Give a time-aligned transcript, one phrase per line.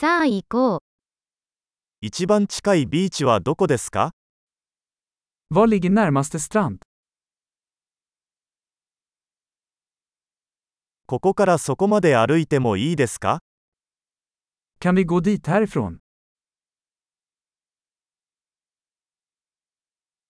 [0.00, 0.80] さあ行こう。
[2.00, 4.12] 一番近いビーチはどこですか
[5.52, 6.78] Var ligger närmaste strand?
[11.04, 13.40] ここからそこまで歩いてもいいですか
[14.80, 15.98] Kan vi gå dit härifrån?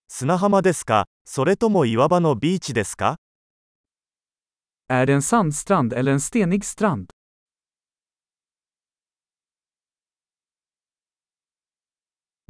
[0.09, 3.15] 砂浜ですかそれとも岩場のビーチですか
[4.89, 7.05] Är det en sandstrand eller en stenig strand?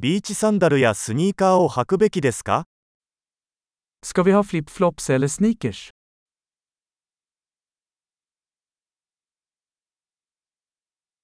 [0.02, 2.66] ビーチサンダルやスニーカーを履くべきですか
[4.04, 5.90] Ska vi ha flip-flops eller sneakers?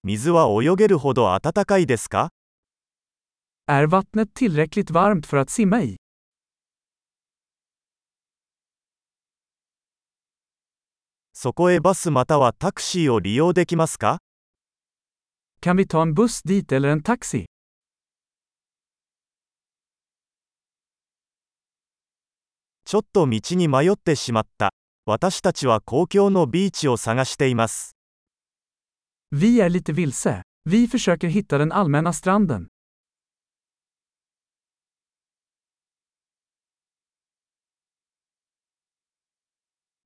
[0.05, 2.29] 水は泳げるほど暖かいですか
[3.67, 5.97] Är vattnet tillräckligt varmt för att simma i?
[11.33, 14.19] そこへバスまたはタクシーを利用できますか
[15.61, 17.47] Kan vi ta en buss dit eller en taxi?
[22.91, 24.73] ちょっと道に迷ってしまった。
[25.05, 27.95] 私たちは公共のビーチを探しています。
[29.31, 30.41] Vi är lite vilse.
[30.65, 32.69] Vi försöker hitta den allmänna stranden.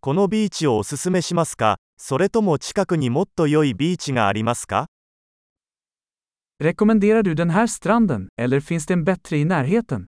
[0.00, 4.88] このビーチをおすすめしますかそれとも近くにもっと良いビーチがありますか
[6.60, 10.06] Rekommenderar du den här stranden, eller finns det en bättre i närheten?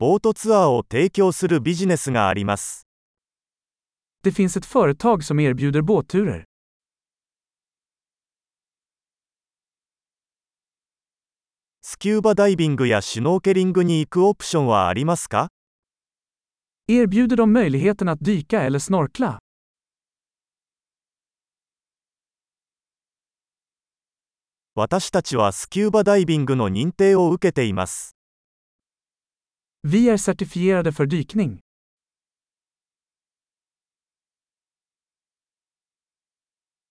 [0.00, 2.86] ボートツアーを提供するビジネスがあります。
[4.24, 6.44] Det finns ett företag som erbjuder båtturer.
[11.82, 15.48] スキューバダイビングやシュノーケリングに行くオプションはありますか
[16.88, 19.36] ？Erbjuder de möjligheten att dyka eller snorkla?
[24.74, 28.16] 私たちはスキューバダイビングの認定を受けています。
[29.82, 31.58] Vi är certifierade för dykning.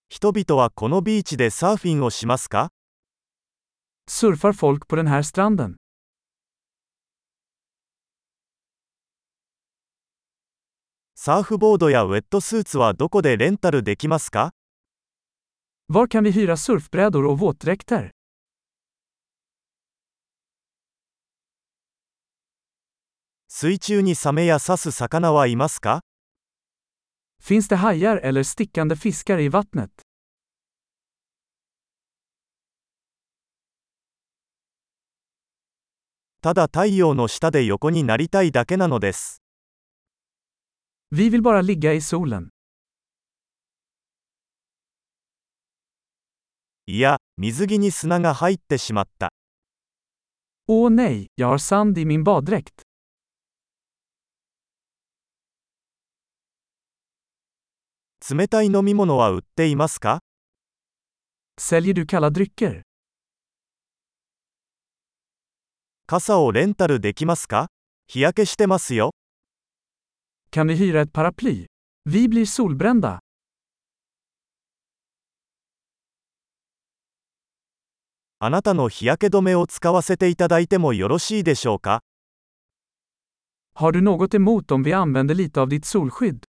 [0.08, 2.70] 人々はこのビーチでサーフィンをしますか
[4.08, 5.76] Surfar folk på den här stranden?
[11.14, 14.50] サーフボードやウェットスーツはどこでレンタルできますか
[15.88, 18.10] Var kan vi hyra surfbrädor och våtdräkter?
[23.62, 26.00] 水中にサメや刺す魚はいますか
[27.42, 29.90] Finns det hajar eller stickande fiskar i vattnet?
[36.40, 39.42] ただ太陽の下で横になりたいだけなのです。
[41.12, 42.48] Vi vill bara ligga i solen.
[46.86, 49.28] いや、水着に砂が入ってしまった。
[50.66, 52.89] Åh nej, jag har sand i min baddräkt.
[58.32, 60.20] 冷たい飲み物は売っていますか
[61.58, 62.82] Säljer du kalla drycker?
[66.06, 67.68] 傘をレンタルできますか
[68.06, 69.12] 日焼けしてますよ。
[70.52, 71.66] Kan vi hyra ett paraply?
[72.06, 73.18] Vi blir solbrända.
[78.38, 82.02] あなたの日焼け止めを使わせていただいてもよろしいでしょうか
[83.74, 86.49] Har du något emot om vi använder lite av ditt solskydd?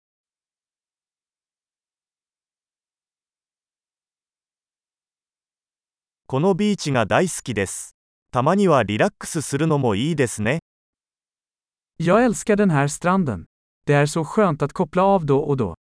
[6.25, 7.95] このビーチが大好きです。
[8.31, 10.59] たまにはリラックスするのもいいですね。
[11.97, 13.45] Jag älskar den här stranden.
[13.85, 15.75] Det är så skönt att koppla av då och då.